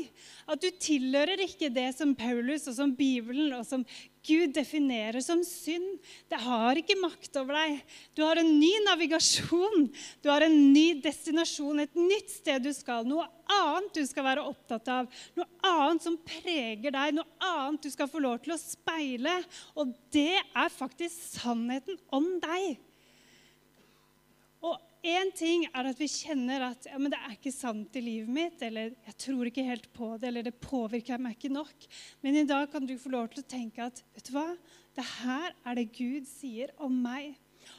[0.47, 3.83] At du tilhører ikke det som Paulus og som Bibelen og som
[4.27, 5.99] Gud definerer som synd.
[6.31, 7.81] Det har ikke makt over deg.
[8.15, 9.89] Du har en ny navigasjon.
[10.23, 13.07] Du har en ny destinasjon, et nytt sted du skal.
[13.07, 13.27] Noe
[13.59, 15.11] annet du skal være opptatt av.
[15.35, 17.15] Noe annet som preger deg.
[17.19, 19.39] Noe annet du skal få lov til å speile.
[19.79, 22.86] Og det er faktisk sannheten om deg.
[25.07, 28.59] Én ting er at vi kjenner at ja, det er ikke sant i livet mitt,
[28.65, 31.87] eller jeg tror ikke helt på det, eller det påvirker meg ikke nok.
[32.25, 34.49] Men i dag kan du få lov til å tenke at vet du hva?
[34.97, 37.37] Det her er det Gud sier om meg.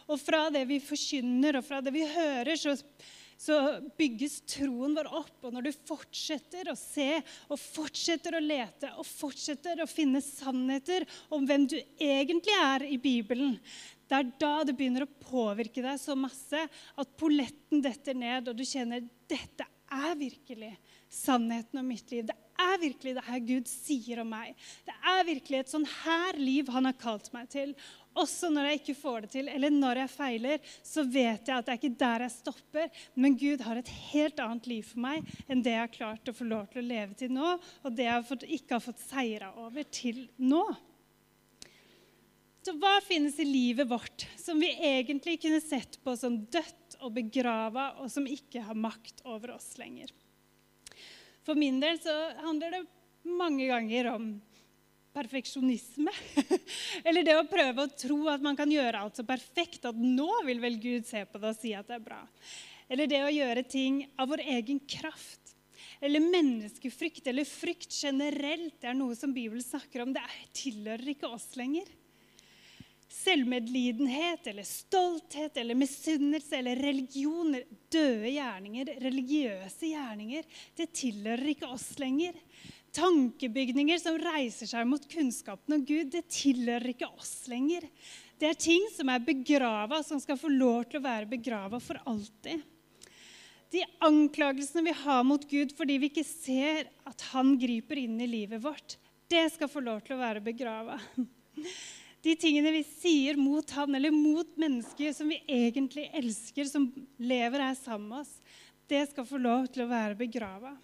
[0.08, 2.72] Og fra det vi forkynner, og fra det vi hører, så,
[3.36, 3.58] så
[3.98, 5.36] bygges troen vår opp.
[5.42, 7.10] Og når du fortsetter å se
[7.48, 12.96] og fortsetter å lete og fortsetter å finne sannheter om hvem du egentlig er i
[13.02, 13.58] Bibelen,
[14.08, 18.56] det er da det begynner å påvirke deg så masse at polletten detter ned, og
[18.56, 20.74] du kjenner dette er virkelig
[21.08, 22.26] sannheten om mitt liv.
[22.28, 24.56] Det er virkelig det her Gud sier om meg.
[24.84, 27.72] Det er virkelig et sånn her liv han har kalt meg til.
[28.18, 31.68] Også når jeg ikke får det til, eller når jeg feiler, så vet jeg at
[31.68, 32.90] det er ikke der jeg stopper.
[33.14, 36.36] Men Gud har et helt annet liv for meg enn det jeg har klart å
[36.36, 39.86] få lov til å leve til nå, og det jeg ikke har fått seira over
[39.94, 40.64] til nå.
[42.68, 47.14] Så hva finnes i livet vårt som vi egentlig kunne sett på som dødt og
[47.16, 50.10] begrava, og som ikke har makt over oss lenger?
[51.46, 52.82] For min del så handler det
[53.24, 54.26] mange ganger om
[55.16, 56.12] perfeksjonisme.
[57.08, 60.28] Eller det å prøve å tro at man kan gjøre alt så perfekt at nå
[60.44, 62.20] vil vel Gud se på det og si at det er bra.
[62.92, 65.54] Eller det å gjøre ting av vår egen kraft.
[66.04, 68.76] Eller menneskefrykt eller frykt generelt.
[68.76, 70.12] Det er noe som Bibelen snakker om.
[70.12, 71.88] Det tilhører ikke oss lenger
[73.08, 81.90] selvmedlidenhet eller stolthet eller misunnelse eller religioner, døde gjerninger, religiøse gjerninger, det tilhører ikke oss
[82.00, 82.36] lenger.
[82.94, 87.86] Tankebygninger som reiser seg mot kunnskapen om Gud, det tilhører ikke oss lenger.
[88.38, 92.00] Det er ting som er begrava, som skal få lov til å være begrava for
[92.08, 92.62] alltid.
[93.72, 98.28] De anklagelsene vi har mot Gud fordi vi ikke ser at han griper inn i
[98.30, 98.96] livet vårt,
[99.28, 100.96] det skal få lov til å være begrava
[102.24, 106.88] de tingene vi sier mot han eller mot mennesker som vi egentlig elsker, som
[107.22, 108.34] lever her sammen med oss,
[108.88, 110.74] det skal få lov til å være begrava.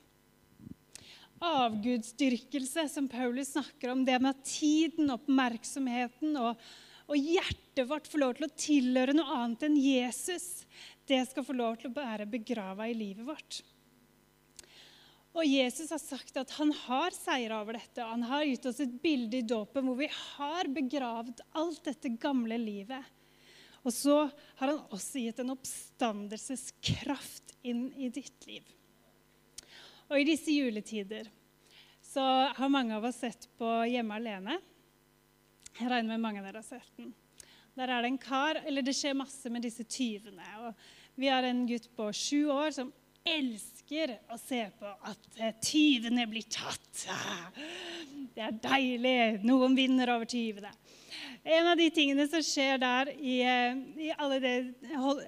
[1.44, 6.60] Avgudsdyrkelse, som Paulus snakker om, det med at tiden, oppmerksomheten og,
[7.10, 10.64] og hjertet vårt får lov til å tilhøre noe annet enn Jesus,
[11.08, 13.64] det skal få lov til å være begrava i livet vårt.
[15.34, 18.04] Og Jesus har sagt at han har seira over dette.
[18.04, 22.08] og Han har gitt oss et bilde i dåpen hvor vi har begravd alt dette
[22.22, 23.02] gamle livet.
[23.84, 28.62] Og så har han også gitt en oppstandelseskraft inn i ditt liv.
[30.08, 31.28] Og i disse juletider
[32.04, 32.22] så
[32.54, 34.54] har mange av oss sett på Hjemme alene.
[35.74, 37.10] Jeg regner med mange av dere har sett den.
[37.74, 40.46] Der er det en kar, eller Det skjer masse med disse tyvene.
[40.62, 40.70] og
[41.18, 42.92] Vi har en gutt på sju år som
[43.24, 47.06] elsker å se på at eh, tyvene blir tatt.
[48.34, 49.18] Det er deilig.
[49.46, 50.72] Noen vinner over tyvene.
[51.44, 54.52] En av de tingene som skjer der i, eh, i det,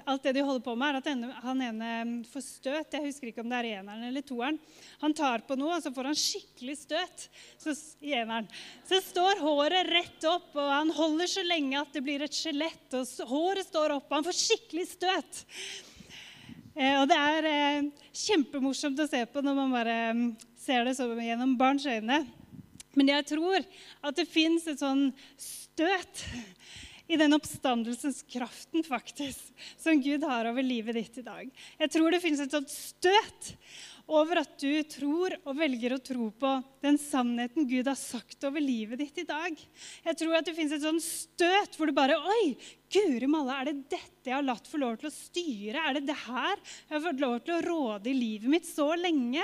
[0.09, 1.91] alt det de holder på med, er at han ene
[2.29, 2.97] får støt.
[2.97, 4.61] Jeg husker ikke om det er eneren eller toeren.
[5.05, 7.27] Han tar på noe, og så får han skikkelig støt
[7.61, 8.49] så, i eneren.
[8.89, 12.89] Så står håret rett opp, og han holder så lenge at det blir et skjelett.
[12.97, 15.45] Og håret står opp, og han får skikkelig støt.
[16.77, 20.27] Eh, og det er eh, kjempemorsomt å se på når man bare mm,
[20.61, 22.21] ser det gjennom barns øyne.
[22.97, 23.65] Men jeg tror
[24.05, 25.09] at det fins et sånn
[25.41, 26.25] støt
[27.07, 31.51] i den oppstandelseskraften faktisk, som Gud har over livet ditt i dag.
[31.81, 33.53] Jeg tror det fins et sånt støt
[34.07, 36.51] over at du tror og velger å tro på
[36.85, 39.57] den sannheten Gud har sagt over livet ditt i dag.
[40.07, 42.55] Jeg tror at det fins et sånn støt hvor du bare Oi,
[42.93, 45.83] guri malla, er det dette jeg har latt få lov til å styre?
[45.83, 48.93] Er det det her jeg har fått lov til å råde i livet mitt så
[48.99, 49.43] lenge?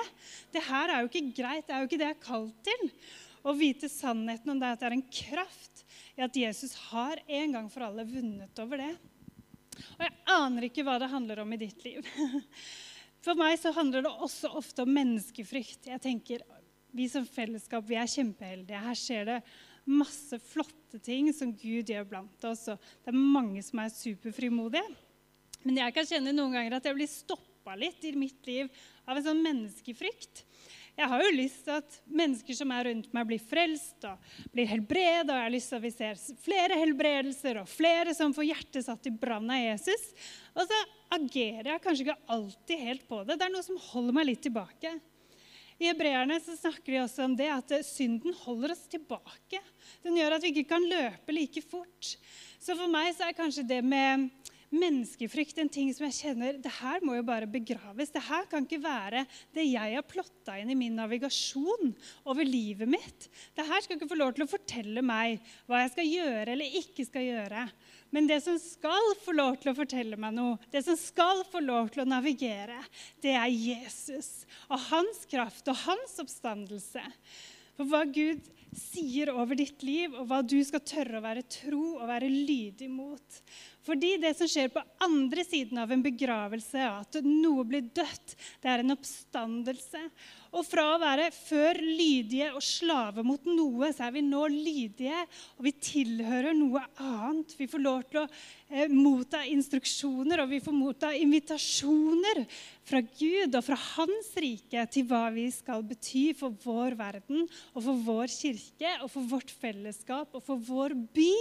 [0.55, 1.67] Det her er jo ikke greit.
[1.67, 2.95] Det er jo ikke det jeg er kalt til.
[3.43, 5.83] Å vite sannheten om det, at det er en kraft
[6.15, 8.93] i at Jesus har en gang for alle vunnet over det.
[9.97, 12.07] Og jeg aner ikke hva det handler om i ditt liv.
[13.23, 15.87] For meg så handler det også ofte om menneskefrykt.
[15.93, 16.43] Jeg tenker,
[16.93, 18.81] Vi som fellesskap vi er kjempeheldige.
[18.85, 19.37] Her skjer det
[19.89, 22.67] masse flotte ting som Gud gjør blant oss.
[22.69, 24.85] og Det er mange som er superfrimodige.
[25.63, 28.69] Men jeg kan kjenne noen ganger at jeg blir stoppa litt i mitt liv
[29.07, 30.45] av en sånn menneskefrykt.
[30.93, 34.69] Jeg har jo lyst til at mennesker som er rundt meg, blir frelst og blir
[34.69, 35.31] helbredet.
[35.31, 38.85] Og jeg har lyst til at vi ser flere helbredelser og flere som får hjertet
[38.85, 40.05] satt i brann av Jesus.
[40.53, 40.83] Og så
[41.17, 43.39] agerer jeg kanskje ikke alltid helt på det.
[43.39, 44.93] Det er noe som holder meg litt tilbake.
[45.83, 49.59] I Hebreerne snakker de også om det at synden holder oss tilbake.
[50.05, 52.13] Den gjør at vi ikke kan løpe like fort.
[52.63, 54.29] Så for meg så er kanskje det med
[54.73, 58.13] menneskefrykt en ting som jeg kjenner det her må jo bare begraves.
[58.13, 61.93] Det her kan ikke være det jeg har plotta inn i min navigasjon
[62.25, 63.29] over livet mitt.
[63.57, 66.79] Det her skal ikke få lov til å fortelle meg hva jeg skal gjøre eller
[66.83, 67.67] ikke skal gjøre.
[68.13, 71.63] Men det som skal få lov til å fortelle meg noe, det som skal få
[71.65, 72.81] lov til å navigere,
[73.25, 77.05] det er Jesus og hans kraft og hans oppstandelse.
[77.79, 78.45] For hva Gud
[78.77, 82.89] sier over ditt liv, og hva du skal tørre å være tro og være lydig
[82.93, 83.41] mot.
[83.83, 88.71] Fordi det som skjer på andre siden av en begravelse, at noe blir dødt, det
[88.71, 90.03] er en oppstandelse.
[90.53, 95.25] Og fra å være før lydige og slave mot noe, så er vi nå lydige,
[95.57, 97.55] og vi tilhører noe annet.
[97.59, 102.45] Vi får lov til å eh, motta instruksjoner, og vi får motta invitasjoner
[102.87, 107.81] fra Gud og fra Hans rike til hva vi skal bety for vår verden og
[107.81, 111.35] for vår kirke og for vårt fellesskap og for vår by.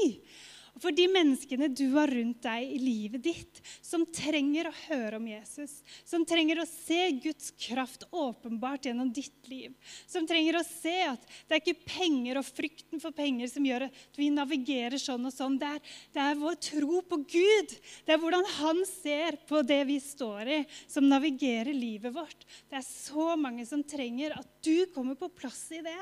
[0.71, 5.19] Og for de menneskene du har rundt deg i livet ditt, som trenger å høre
[5.19, 9.73] om Jesus, som trenger å se Guds kraft åpenbart gjennom ditt liv,
[10.07, 13.89] som trenger å se at det er ikke penger og frykten for penger som gjør
[13.89, 15.59] at vi navigerer sånn og sånn.
[15.59, 15.83] Det er,
[16.15, 17.75] det er vår tro på Gud.
[18.07, 22.47] Det er hvordan Han ser på det vi står i, som navigerer livet vårt.
[22.71, 25.99] Det er så mange som trenger at du kommer på plass i det.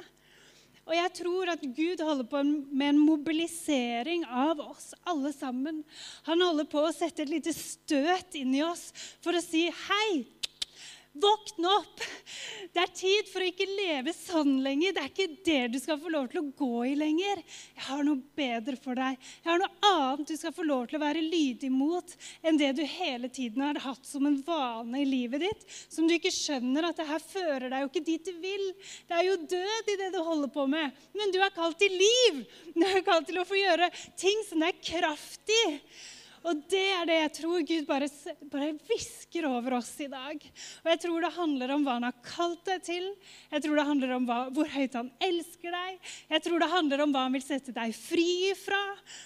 [0.89, 5.84] Og jeg tror at Gud holder på med en mobilisering av oss alle sammen.
[6.25, 8.88] Han holder på å sette et lite støt inn i oss
[9.21, 10.25] for å si hei.
[11.19, 12.03] Våkne opp!
[12.73, 14.93] Det er tid for å ikke leve sånn lenger.
[14.93, 17.41] Det er ikke det du skal få lov til å gå i lenger.
[17.75, 19.17] Jeg har noe bedre for deg.
[19.41, 22.13] Jeg har noe annet du skal få lov til å være lydig mot
[22.46, 26.15] enn det du hele tiden har hatt som en vane i livet ditt, som du
[26.15, 28.69] ikke skjønner at det her fører deg jo ikke dit du vil.
[29.10, 31.04] Det er jo død i det du holder på med.
[31.17, 32.46] Men du er kalt til liv.
[32.77, 35.63] Du er kalt til å få gjøre ting som det er kraft i.
[36.48, 38.08] Og det er det jeg tror Gud bare,
[38.52, 40.44] bare hvisker over oss i dag.
[40.83, 43.08] Og jeg tror det handler om hva han har kalt deg til.
[43.52, 46.12] Jeg tror det handler om hva, hvor høyt han elsker deg.
[46.31, 48.81] Jeg tror det handler om hva han vil sette deg fri ifra.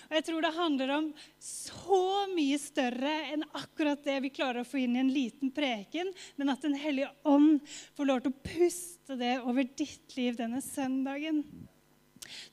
[0.09, 1.11] Og jeg tror det handler om
[1.43, 2.03] så
[2.34, 6.49] mye større enn akkurat det vi klarer å få inn i en liten preken, men
[6.49, 7.59] at Den hellige ånd
[7.97, 11.43] får lov til å puste det over ditt liv denne søndagen.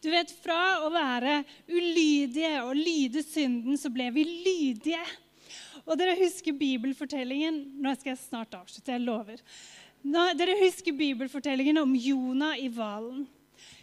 [0.02, 5.02] Du vet, Fra å være ulydige og lyde synden, så ble vi lydige.
[5.86, 9.40] Og dere husker bibelfortellingen Nå skal jeg snart avslutte, jeg lover.
[10.06, 13.26] Nå, dere husker bibelfortellingen om Jonah i hvalen.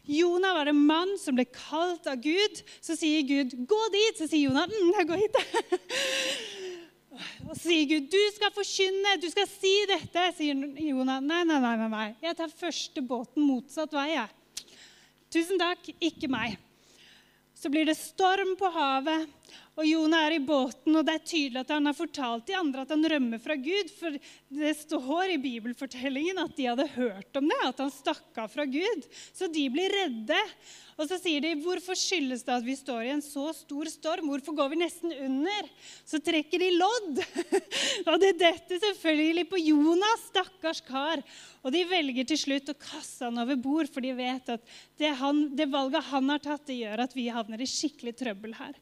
[0.07, 2.61] Jonah var en mann som ble kalt av Gud.
[2.81, 5.37] Så sier Gud, 'Gå dit.' Så sier Jonah, mm, 'Jeg går hit'.
[7.49, 10.55] Og sier Gud, 'Du skal forkynne, du skal si dette.' Sier
[10.87, 12.15] Jonah, nei, nei, nei, nei.
[12.23, 14.13] Jeg tar første båten motsatt vei.
[14.15, 14.29] jeg.
[15.33, 16.55] Tusen takk, ikke meg.
[17.57, 19.27] Så blir det storm på havet,
[19.77, 22.81] og Jonah er i båten, og det er tydelig at han har fortalt de andre
[22.81, 23.91] at han rømmer fra Gud.
[23.93, 24.15] For
[24.57, 28.65] det står i bibelfortellingen at de hadde hørt om det, at han stakk av fra
[28.65, 29.05] Gud.
[29.37, 30.39] Så de blir redde.
[30.97, 34.31] Og så sier de, 'Hvorfor skyldes det at vi står i en så stor storm?
[34.33, 35.69] Hvorfor går vi nesten under?'
[36.01, 37.21] Så trekker de lodd.
[38.09, 41.21] og det detter selvfølgelig på Jonas, stakkars kar.
[41.61, 44.65] Og de velger til slutt å kaste han over bord, for de vet at
[44.97, 48.57] det, han, det valget han har tatt, det gjør at vi havner i skikkelig trøbbel
[48.57, 48.73] her.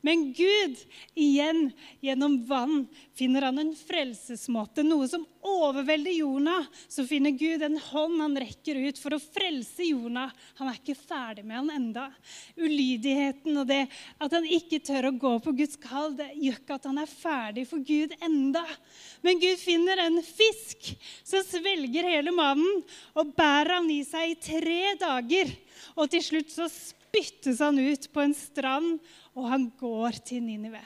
[0.00, 0.76] Men Gud,
[1.18, 1.70] igjen
[2.00, 2.86] gjennom vann,
[3.18, 4.84] finner han en frelsesmåte.
[4.86, 6.66] Noe som overvelder Jonah.
[6.88, 10.30] Så finner Gud en hånd han rekker ut for å frelse Jonah.
[10.60, 12.06] Han er ikke ferdig med han enda.
[12.54, 13.80] Ulydigheten og det
[14.22, 17.10] at han ikke tør å gå på Guds kall, det gjør ikke at han er
[17.10, 18.62] ferdig for Gud enda.
[19.26, 20.92] Men Gud finner en fisk
[21.26, 22.84] som svelger hele mannen
[23.18, 25.50] og bærer han i seg i tre dager.
[25.98, 26.70] Og til slutt så
[27.18, 28.98] spyttes han ut på en strand
[29.34, 30.82] og han går til Ninive.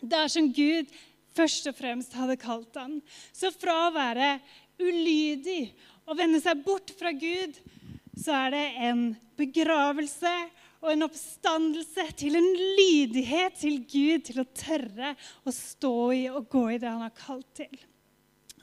[0.00, 0.90] Det er som Gud
[1.34, 3.00] først og fremst hadde kalt han.
[3.32, 4.38] Så fra å være
[4.78, 5.72] ulydig
[6.08, 7.56] og vende seg bort fra Gud,
[8.18, 9.02] så er det en
[9.38, 10.34] begravelse
[10.78, 16.48] og en oppstandelse til en lydighet til Gud, til å tørre å stå i og
[16.50, 17.72] gå i det han har kalt til.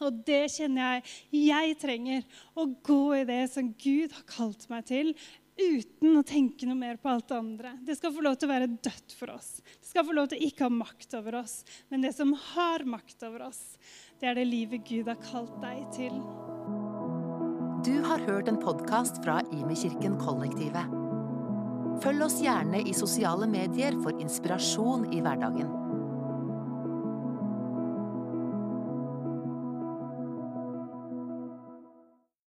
[0.04, 2.24] Og det kjenner jeg jeg trenger.
[2.56, 5.14] Å gå i det som Gud har kalt meg til,
[5.56, 7.76] uten å tenke noe mer på alt det andre.
[7.86, 9.62] Det skal få lov til å være dødt for oss.
[9.80, 11.56] Det skal få lov til å ikke ha makt over oss.
[11.90, 13.62] Men det som har makt over oss,
[14.20, 16.20] det er det livet Gud har kalt deg til.
[17.86, 21.02] Du har hørt en podkast fra Imekirken Kollektivet.
[22.04, 25.85] Følg oss gjerne i sosiale medier for inspirasjon i hverdagen.